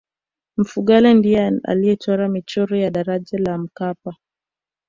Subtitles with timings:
[0.57, 4.17] mfugale ndiye aliyechora michoro ya daraja la mkapa